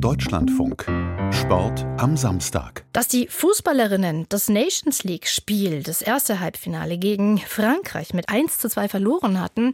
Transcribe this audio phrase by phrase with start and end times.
[0.00, 0.86] Deutschlandfunk.
[1.32, 2.84] Sport am Samstag.
[2.92, 8.88] Dass die Fußballerinnen das Nations League-Spiel, das erste Halbfinale gegen Frankreich mit 1 zu 2
[8.88, 9.72] verloren hatten,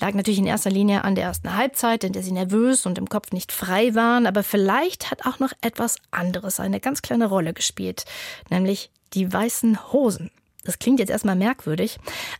[0.00, 3.08] lag natürlich in erster Linie an der ersten Halbzeit, in der sie nervös und im
[3.08, 4.26] Kopf nicht frei waren.
[4.26, 8.06] Aber vielleicht hat auch noch etwas anderes eine ganz kleine Rolle gespielt,
[8.48, 10.30] nämlich die weißen Hosen.
[10.66, 11.98] Das klingt jetzt erstmal merkwürdig,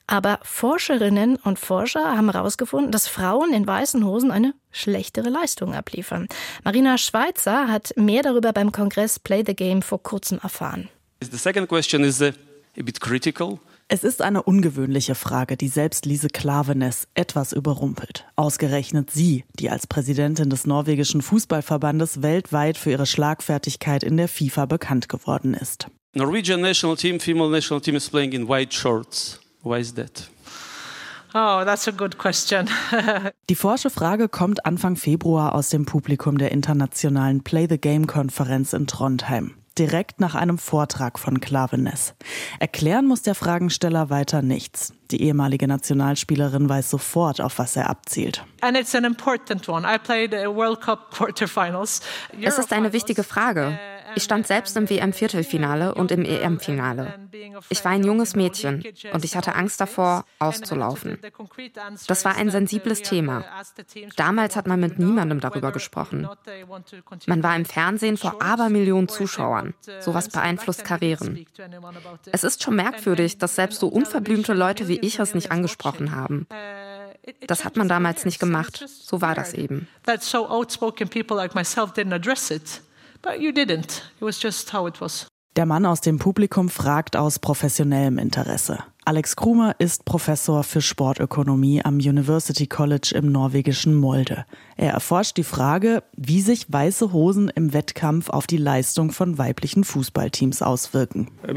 [0.09, 6.27] aber Forscherinnen und Forscher haben herausgefunden, dass Frauen in weißen Hosen eine schlechtere Leistung abliefern.
[6.65, 10.89] Marina Schweizer hat mehr darüber beim Kongress Play the Game vor kurzem erfahren.
[11.23, 12.33] The second question is uh,
[12.77, 13.61] a bit critical.
[13.89, 18.27] Es ist eine ungewöhnliche Frage, die selbst Lise Klavenes etwas überrumpelt.
[18.35, 24.67] Ausgerechnet sie, die als Präsidentin des norwegischen Fußballverbandes weltweit für ihre Schlagfertigkeit in der FIFA
[24.67, 25.87] bekannt geworden ist.
[26.17, 29.39] Norwegian national team, female national team is playing in white shorts.
[29.63, 30.31] Why is that?
[31.35, 32.71] Oh, that's a good question.
[33.51, 38.73] Die forsche Frage kommt Anfang Februar aus dem Publikum der internationalen Play the Game Konferenz
[38.73, 42.15] in Trondheim direkt nach einem Vortrag von Klavenes.
[42.59, 44.93] Erklären muss der Fragensteller weiter nichts.
[45.11, 48.45] Die ehemalige Nationalspielerin weiß sofort, auf was er abzielt.
[48.61, 48.95] Es
[52.59, 53.79] ist eine wichtige Frage.
[54.17, 57.29] Ich stand selbst im WM-Viertelfinale und im EM-Finale.
[57.69, 61.19] Ich war ein junges Mädchen und ich hatte Angst davor, auszulaufen.
[62.07, 63.45] Das war ein sensibles Thema.
[64.17, 66.27] Damals hat man mit niemandem darüber gesprochen.
[67.27, 69.75] Man war im Fernsehen vor Abermillionen Zuschauern.
[70.01, 71.45] Sowas beeinflusst Karrieren.
[72.33, 76.47] Es ist schon merkwürdig, dass selbst so unverblümte Leute wie ich es nicht angesprochen haben.
[77.47, 78.83] Das hat man damals nicht gemacht.
[78.89, 79.89] So war das eben.
[83.27, 84.05] But you didn't.
[84.21, 85.27] It was just how it was.
[85.57, 88.85] Der Mann aus dem Publikum fragt aus professionellem Interesse.
[89.09, 94.45] Alex Krumer ist Professor für Sportökonomie am University College im norwegischen Molde.
[94.77, 99.85] Er erforscht die Frage, wie sich weiße Hosen im Wettkampf auf die Leistung von weiblichen
[99.85, 101.29] Fußballteams auswirken.
[101.47, 101.53] Uh,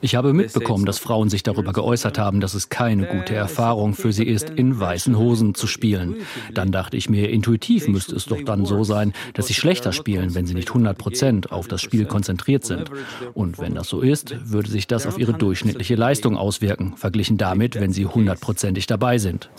[0.00, 4.12] ich habe mitbekommen, dass Frauen sich darüber geäußert haben, dass es keine gute Erfahrung für
[4.12, 6.16] sie ist, in weißen Hosen zu spielen.
[6.52, 10.34] Dann dachte ich mir, intuitiv müsste es doch dann so sein, dass sie schlechter spielen,
[10.34, 13.36] wenn sie nicht 100 Prozent auf das Spiel konzentriert sind sind.
[13.36, 17.74] Und wenn das so ist, würde sich das auf ihre durchschnittliche Leistung auswirken, verglichen damit,
[17.76, 19.50] wenn sie hundertprozentig dabei sind.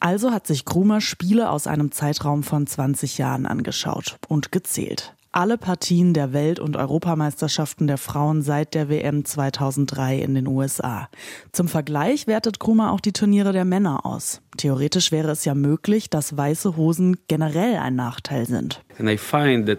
[0.00, 5.58] Also hat sich Krumer Spiele aus einem Zeitraum von 20 Jahren angeschaut und gezählt alle
[5.58, 11.08] Partien der Welt- und Europameisterschaften der Frauen seit der WM 2003 in den USA.
[11.52, 14.40] Zum Vergleich wertet Krumer auch die Turniere der Männer aus.
[14.56, 18.82] Theoretisch wäre es ja möglich, dass weiße Hosen generell ein Nachteil sind.
[18.98, 19.78] And I find that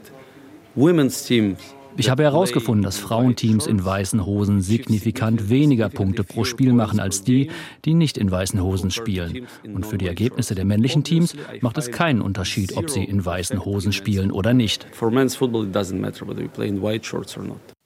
[0.76, 1.60] women's teams
[1.98, 7.24] ich habe herausgefunden, dass Frauenteams in weißen Hosen signifikant weniger Punkte pro Spiel machen als
[7.24, 7.52] die,
[7.86, 9.48] die nicht in weißen Hosen spielen.
[9.74, 13.66] Und für die Ergebnisse der männlichen Teams macht es keinen Unterschied, ob sie in weißen
[13.66, 14.88] Hosen spielen oder nicht.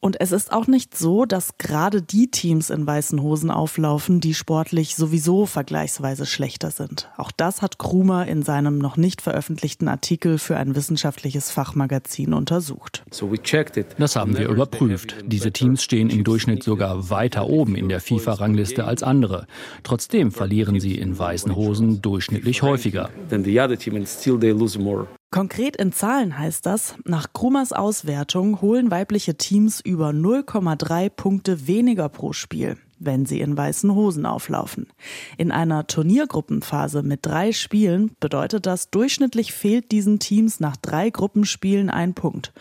[0.05, 4.35] Und es ist auch nicht so, dass gerade die Teams in weißen Hosen auflaufen, die
[4.35, 7.09] sportlich sowieso vergleichsweise schlechter sind.
[7.17, 13.03] Auch das hat Krumer in seinem noch nicht veröffentlichten Artikel für ein wissenschaftliches Fachmagazin untersucht.
[13.97, 15.15] Das haben wir überprüft.
[15.25, 19.47] Diese Teams stehen im Durchschnitt sogar weiter oben in der FIFA-Rangliste als andere.
[19.81, 23.09] Trotzdem verlieren sie in weißen Hosen durchschnittlich häufiger.
[25.35, 32.07] Konkret in Zahlen heißt das, nach Krummers Auswertung holen weibliche Teams über 0,3 Punkte weniger
[32.07, 34.87] pro Spiel, wenn sie in weißen Hosen auflaufen.
[35.37, 41.89] In einer Turniergruppenphase mit drei Spielen bedeutet das, durchschnittlich fehlt diesen Teams nach drei Gruppenspielen
[41.89, 42.53] ein Punkt.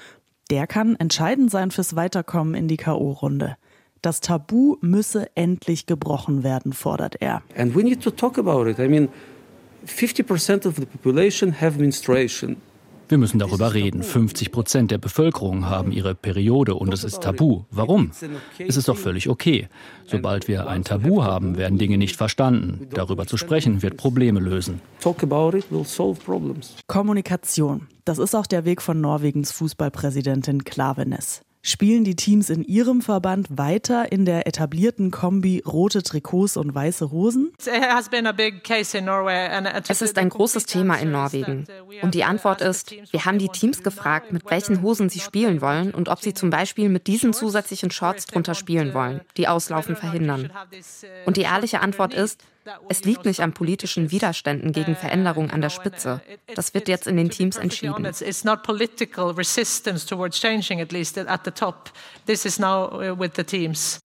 [0.51, 3.55] Der kann entscheidend sein fürs Weiterkommen in die K.O.-Runde.
[4.03, 7.43] Das Tabu müsse endlich gebrochen werden, fordert er.
[7.57, 8.81] And we need to talk about it.
[8.81, 9.11] I mean,
[9.87, 12.57] 50% of the population have menstruation.
[13.09, 14.03] Wir müssen darüber reden.
[14.03, 17.65] 50 Prozent der Bevölkerung haben ihre Periode und es ist tabu.
[17.71, 18.13] Warum?
[18.59, 19.69] Es ist doch völlig okay.
[20.07, 22.89] Sobald wir ein Tabu haben, werden Dinge nicht verstanden.
[22.91, 24.81] Darüber zu sprechen wird Probleme lösen.
[26.87, 27.89] Kommunikation.
[28.05, 31.43] Das ist auch der Weg von Norwegens Fußballpräsidentin Klavenes.
[31.67, 37.11] Spielen die Teams in ihrem Verband weiter in der etablierten Kombi rote Trikots und weiße
[37.11, 37.55] Hosen?
[39.89, 41.65] Es ist ein großes Thema in Norwegen.
[42.03, 45.95] Und die Antwort ist, wir haben die Teams gefragt, mit welchen Hosen sie spielen wollen
[45.95, 50.51] und ob sie zum Beispiel mit diesen zusätzlichen Shorts drunter spielen wollen, die Auslaufen verhindern.
[51.25, 52.45] Und die ehrliche Antwort ist,
[52.89, 56.23] Es liegt nicht an politischen Widerständen gegen Veränderungen an der Spitze.
[56.55, 58.05] Das wird jetzt in den Teams entschieden.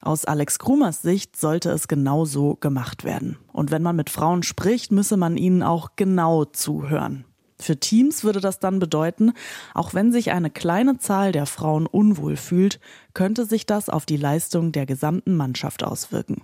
[0.01, 3.37] Aus Alex Krumers Sicht sollte es genau so gemacht werden.
[3.53, 7.25] Und wenn man mit Frauen spricht, müsse man ihnen auch genau zuhören.
[7.61, 9.33] Für Teams würde das dann bedeuten,
[9.73, 12.79] auch wenn sich eine kleine Zahl der Frauen unwohl fühlt,
[13.13, 16.41] könnte sich das auf die Leistung der gesamten Mannschaft auswirken.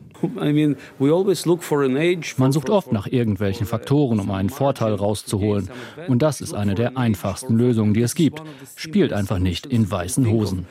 [2.38, 5.70] Man sucht oft nach irgendwelchen Faktoren, um einen Vorteil rauszuholen.
[6.08, 8.42] Und das ist eine der einfachsten Lösungen, die es gibt.
[8.76, 10.66] Spielt einfach nicht in weißen Hosen.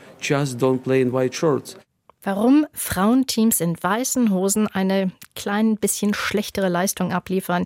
[2.23, 7.65] Warum Frauenteams in weißen Hosen eine klein bisschen schlechtere Leistung abliefern,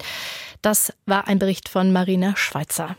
[0.62, 2.96] das war ein Bericht von Marina Schweizer.